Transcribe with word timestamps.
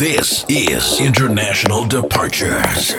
This 0.00 0.46
is 0.48 0.98
International 0.98 1.84
Departures. 1.84 2.94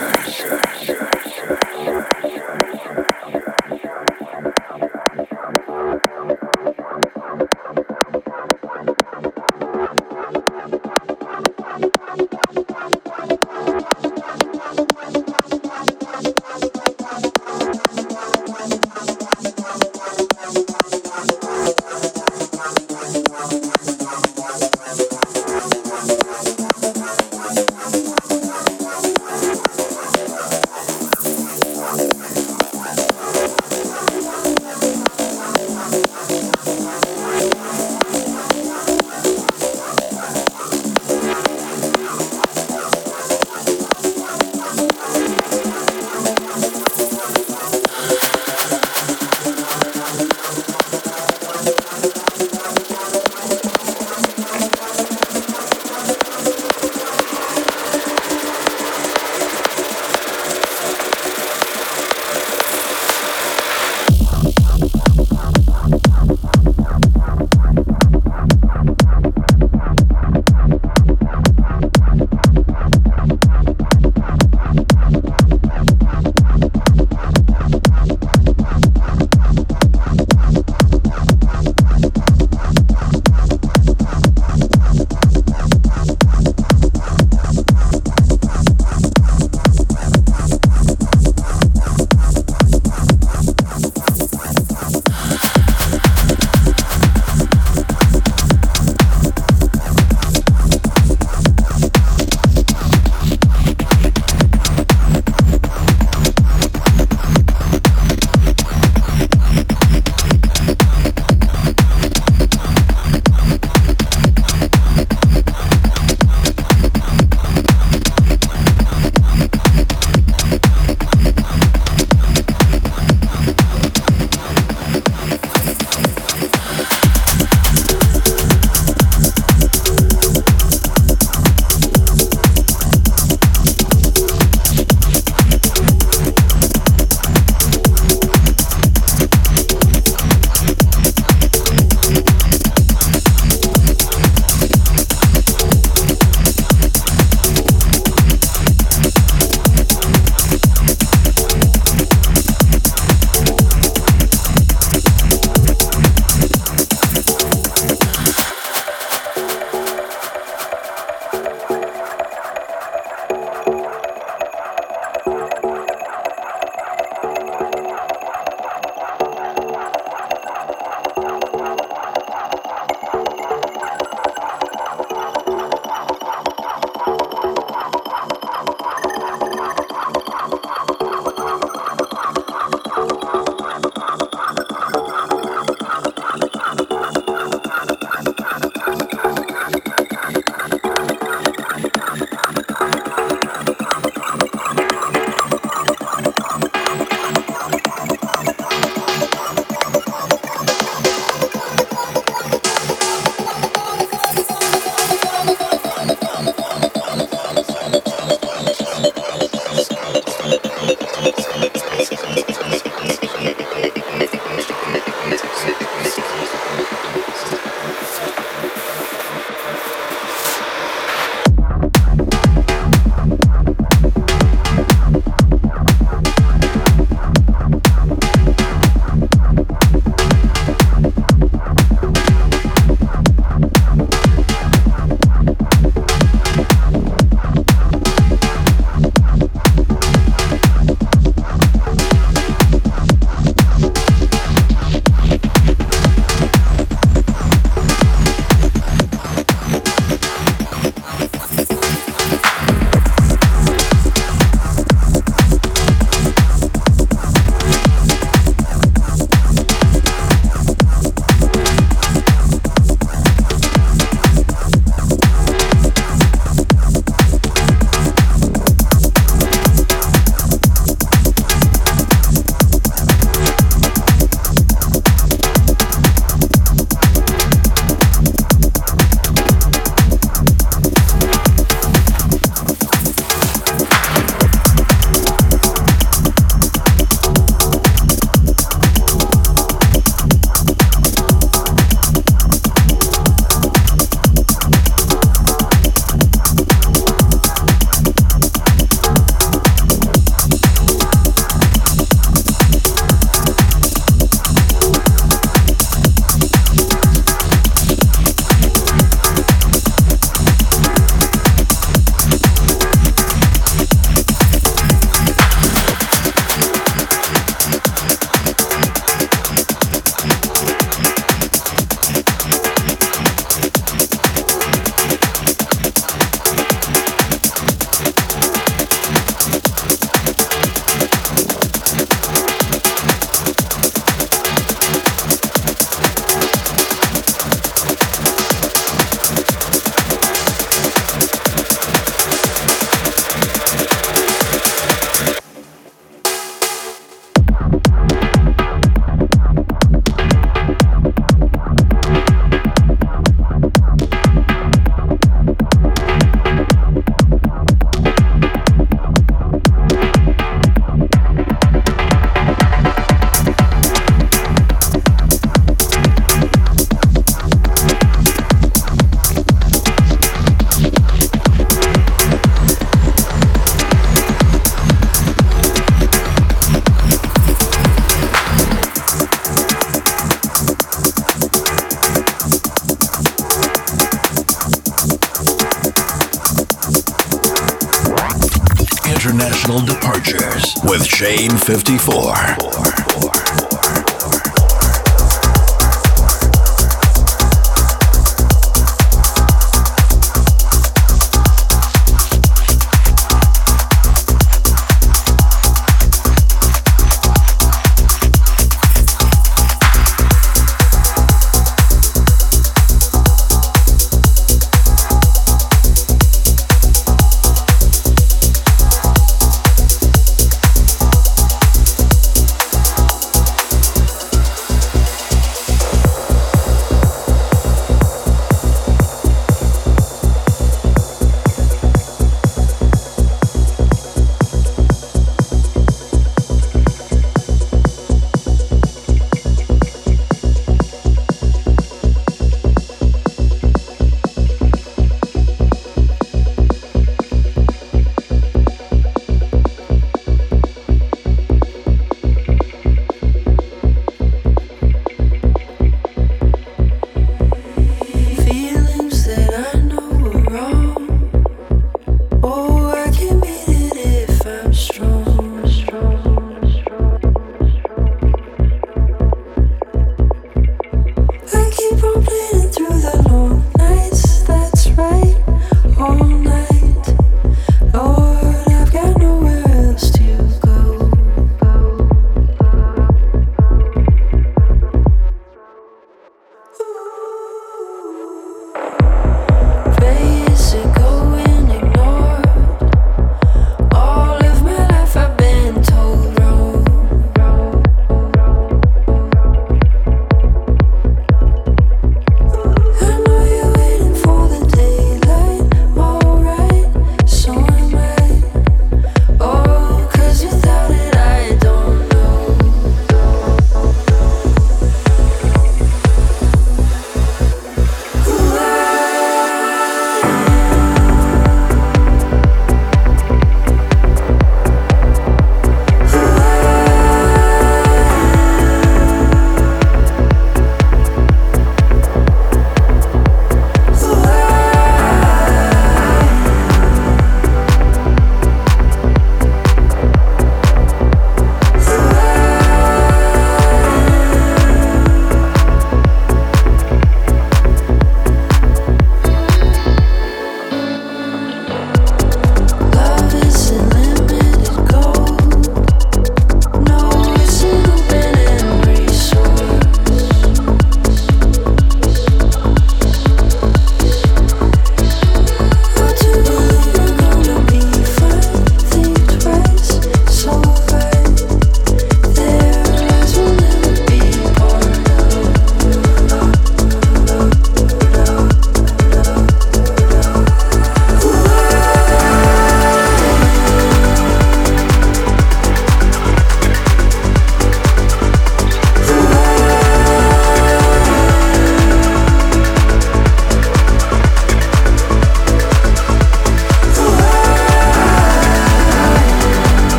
Four. 392.01 392.40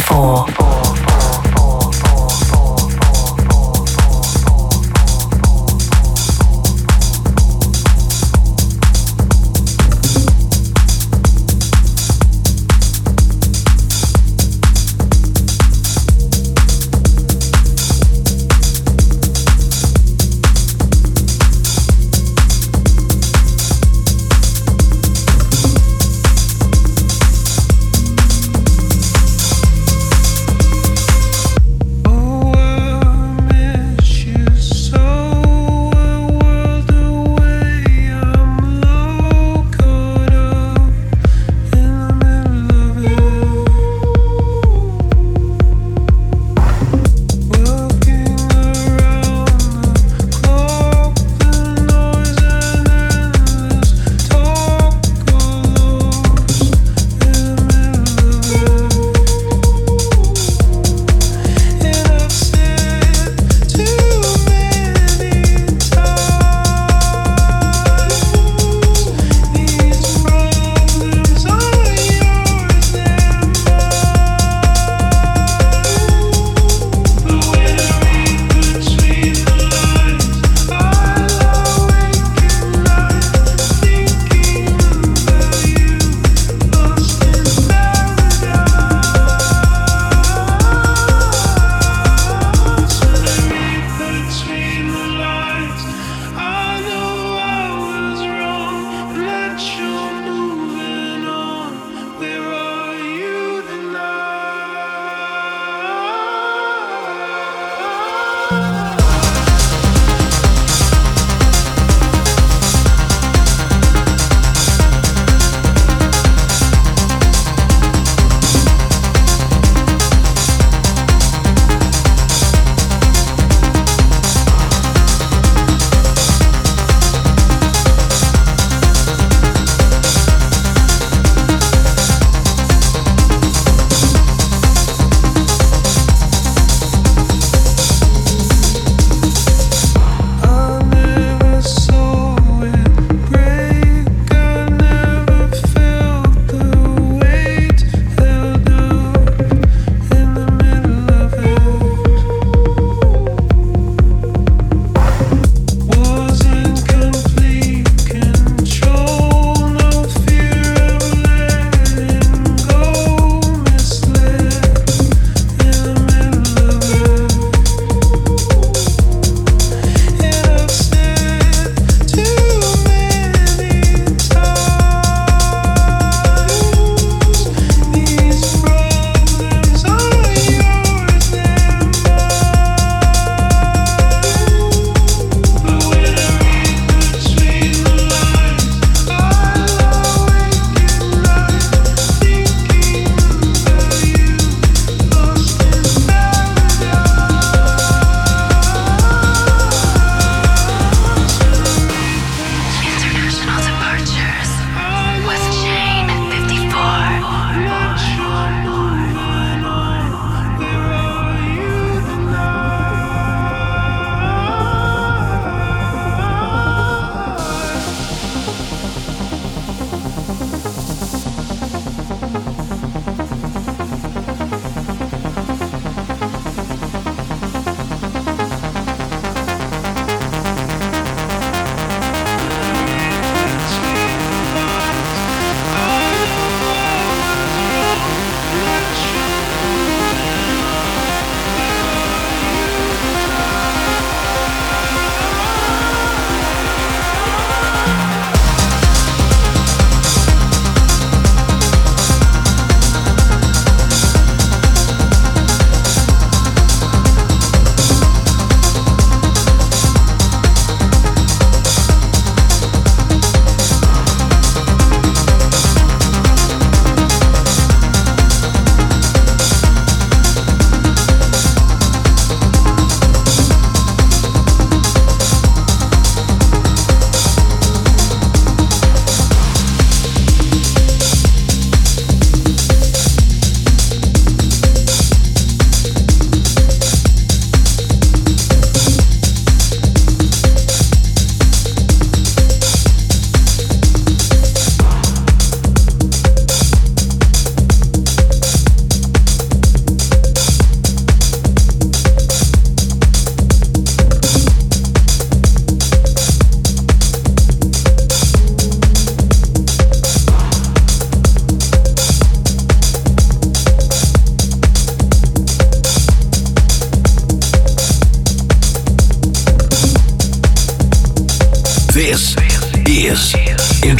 54. 0.00 0.63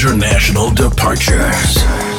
International 0.05 0.69
Departures. 0.69 2.14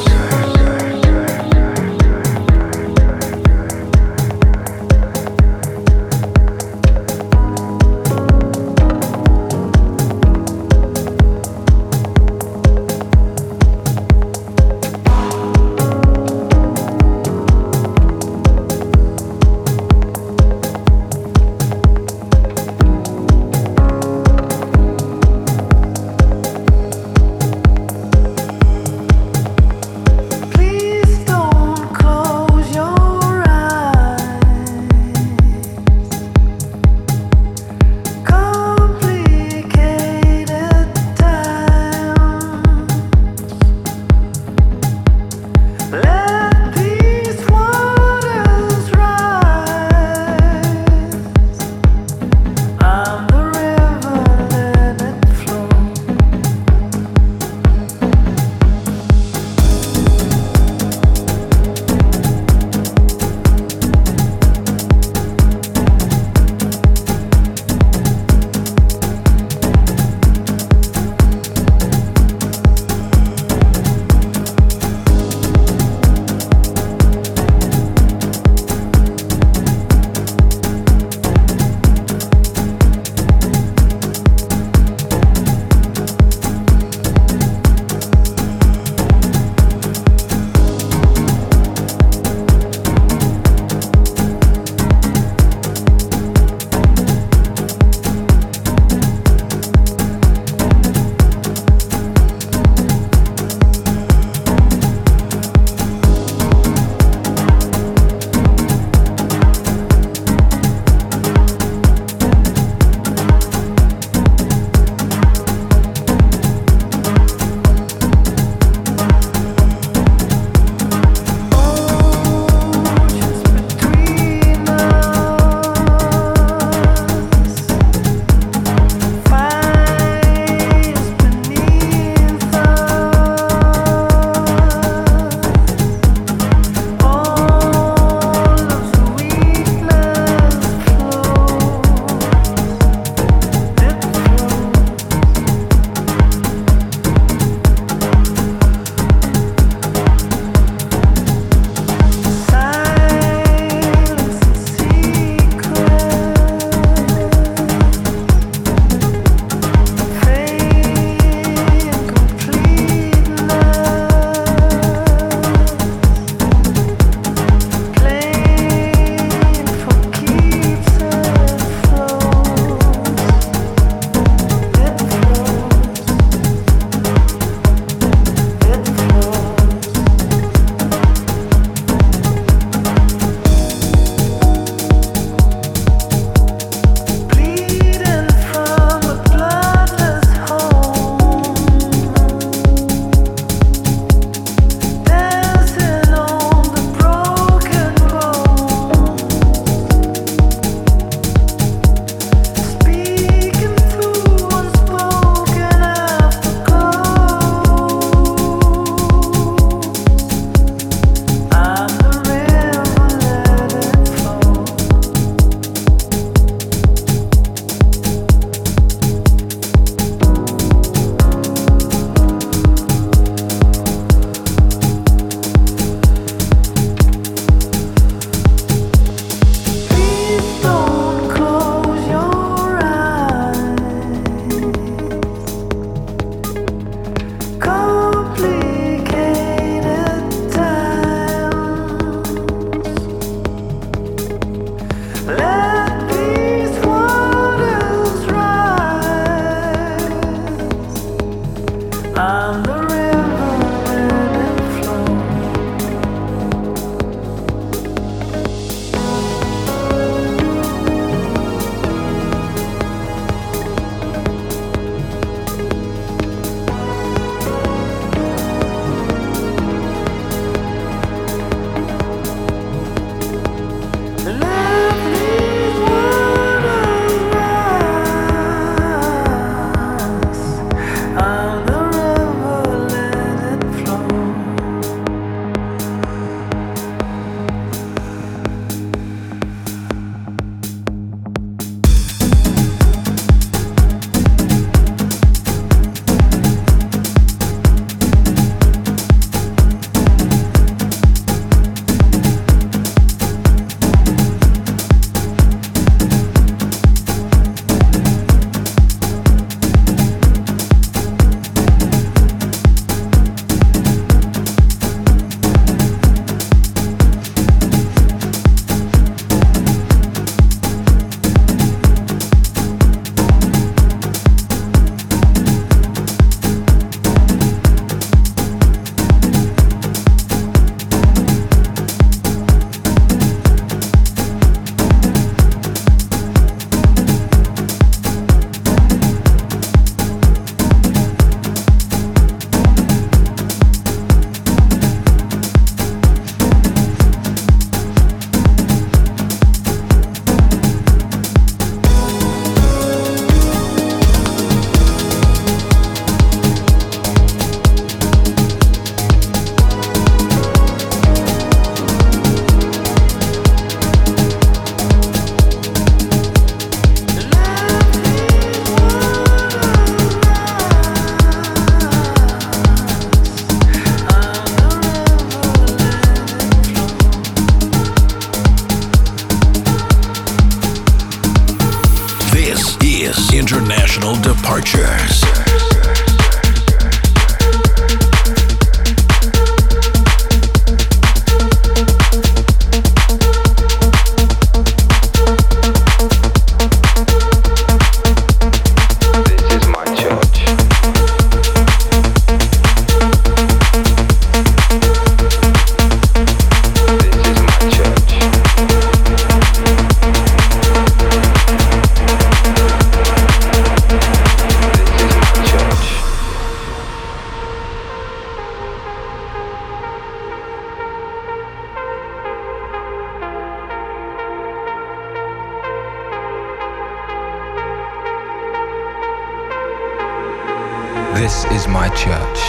This 431.16 431.46
is 431.46 431.66
my 431.66 431.88
church. 431.88 432.40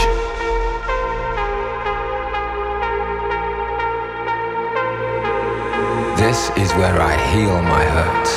This 6.19 6.49
is 6.58 6.73
where 6.73 6.99
I 6.99 7.15
heal 7.32 7.62
my 7.62 7.86
hurts. 7.95 8.34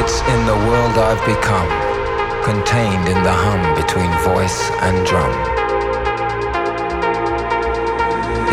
It's 0.00 0.22
in 0.32 0.46
the 0.46 0.56
world 0.66 0.96
I've 0.96 1.24
become, 1.26 1.68
contained 2.42 3.06
in 3.06 3.22
the 3.22 3.34
hum 3.44 3.74
between 3.74 4.10
voice 4.24 4.70
and 4.80 5.06
drum. 5.06 5.30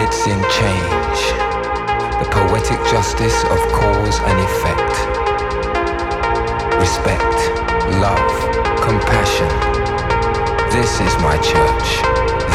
It's 0.04 0.28
in 0.28 0.42
change 0.60 1.49
the 2.20 2.26
poetic 2.32 2.80
justice 2.92 3.44
of 3.46 3.60
cause 3.72 4.20
and 4.28 4.40
effect. 4.44 4.94
Respect, 6.78 7.34
love, 8.04 8.32
compassion. 8.84 9.48
This 10.70 11.00
is 11.00 11.16
my 11.24 11.38
church. 11.38 12.04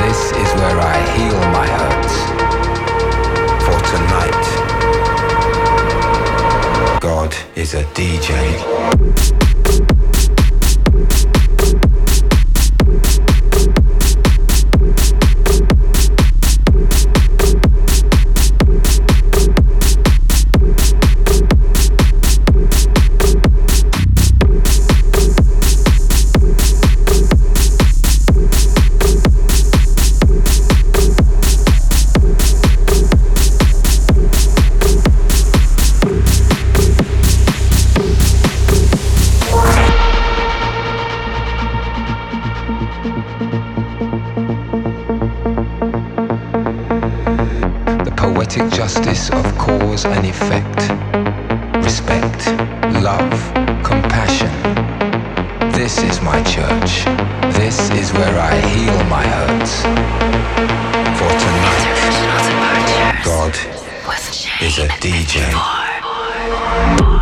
This 0.03 0.33
is 0.33 0.48
where 0.61 0.79
I 0.79 0.98
heal 1.16 1.40
my 1.59 1.66
hurts. 1.66 2.14
For 3.64 3.79
tonight, 3.92 4.44
God 7.00 7.35
is 7.57 7.72
a 7.72 7.85
DJ. 7.94 9.54
is 64.65 64.79
a 64.79 64.88
DJ. 64.88 67.13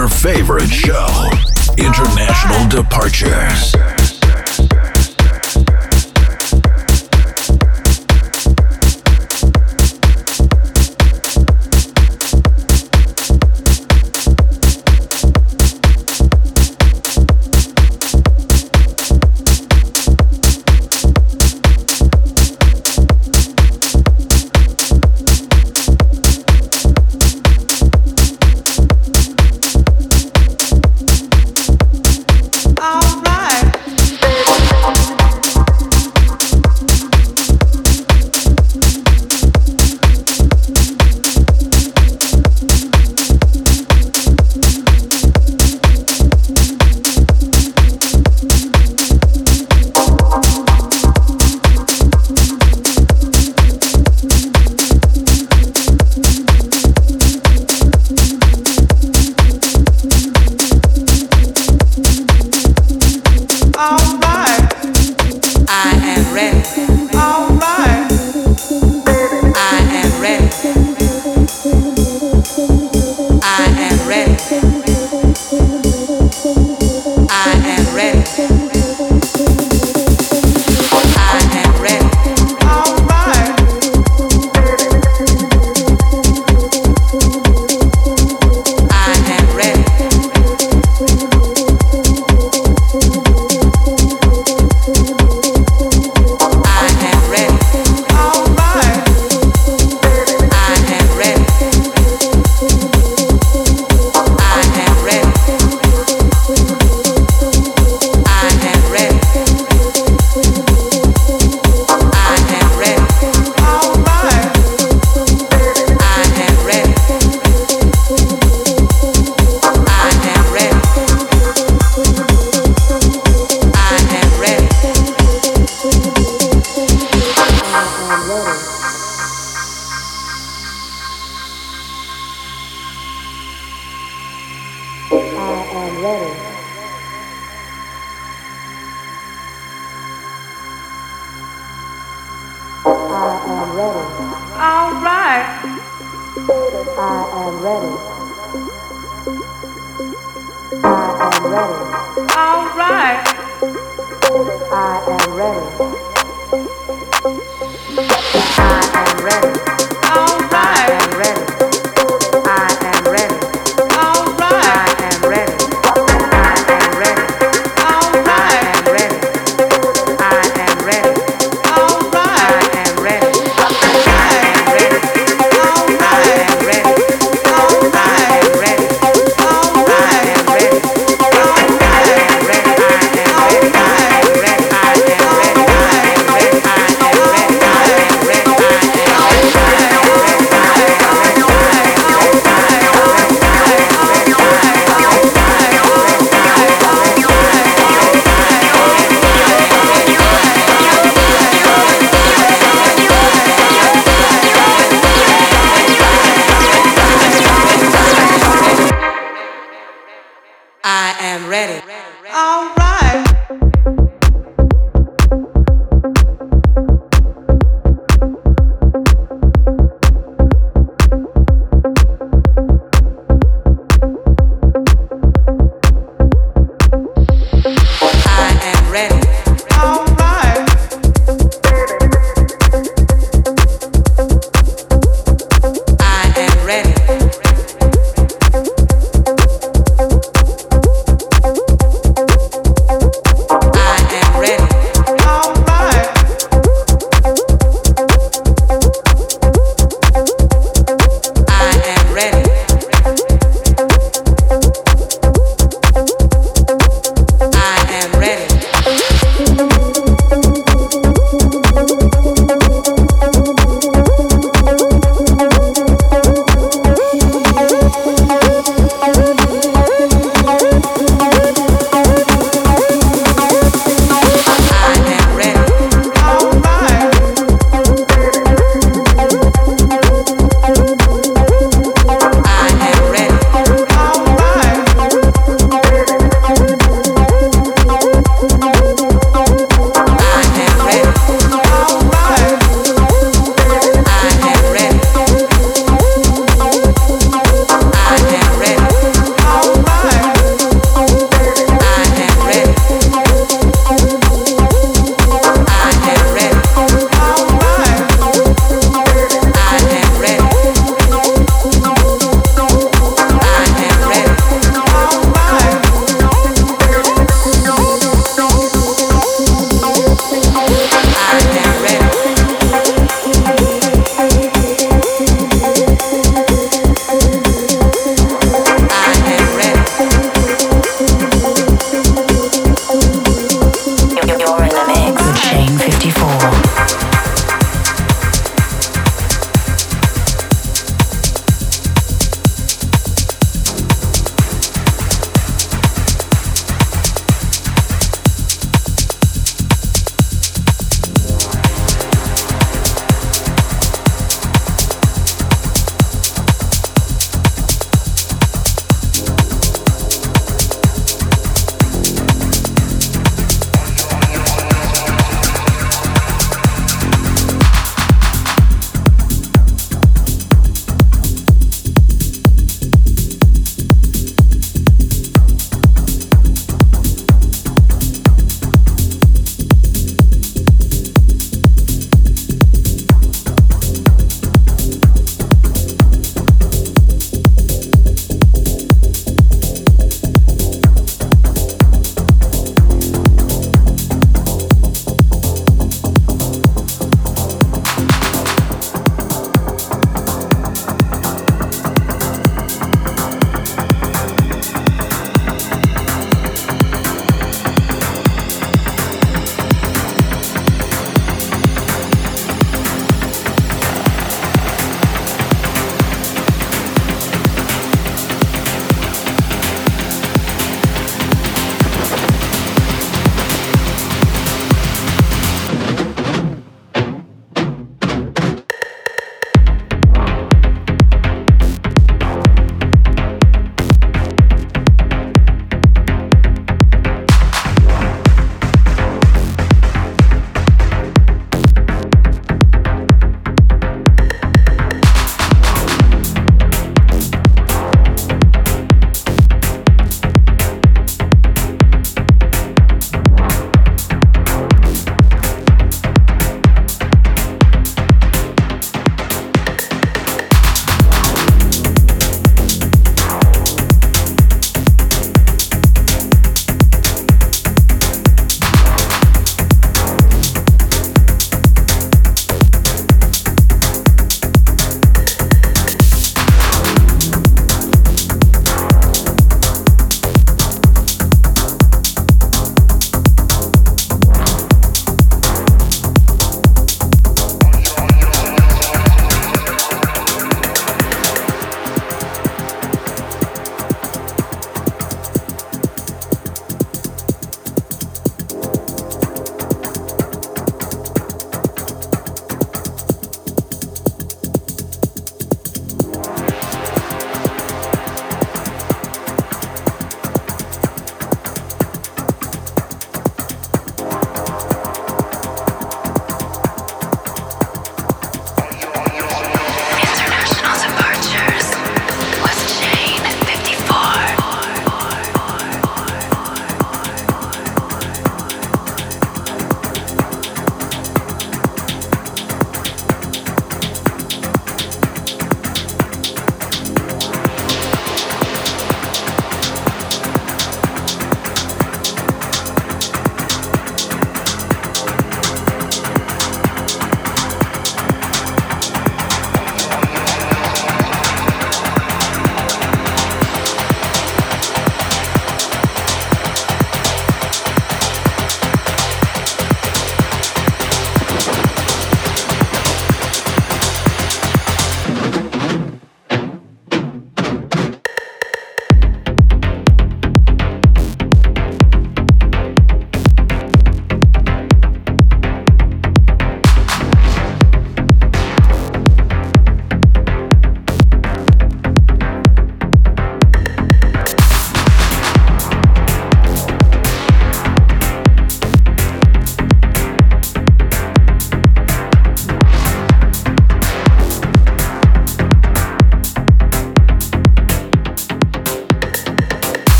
your 0.00 0.08
favorite 0.08 0.70
show, 0.70 1.30
International 1.76 2.66
Departures. 2.68 3.99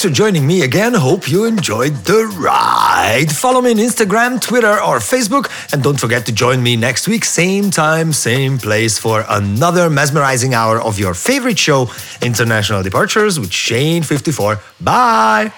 Thanks 0.00 0.16
for 0.16 0.24
joining 0.24 0.46
me 0.46 0.62
again. 0.62 0.94
Hope 0.94 1.30
you 1.30 1.44
enjoyed 1.44 1.92
the 2.06 2.24
ride. 2.38 3.26
Follow 3.30 3.60
me 3.60 3.72
on 3.72 3.76
Instagram, 3.76 4.40
Twitter, 4.40 4.80
or 4.80 4.96
Facebook. 4.96 5.50
And 5.74 5.82
don't 5.82 6.00
forget 6.00 6.24
to 6.24 6.32
join 6.32 6.62
me 6.62 6.74
next 6.74 7.06
week, 7.06 7.22
same 7.22 7.70
time, 7.70 8.14
same 8.14 8.56
place, 8.56 8.98
for 8.98 9.26
another 9.28 9.90
mesmerizing 9.90 10.54
hour 10.54 10.80
of 10.80 10.98
your 10.98 11.12
favorite 11.12 11.58
show, 11.58 11.90
International 12.22 12.82
Departures 12.82 13.38
with 13.38 13.50
Shane54. 13.50 14.62
Bye. 14.82 15.52